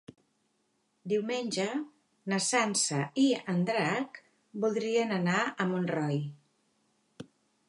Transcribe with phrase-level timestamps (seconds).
[1.11, 1.65] Diumenge
[2.33, 4.21] na Sança i en Drac
[4.65, 6.23] voldrien anar a Montroi.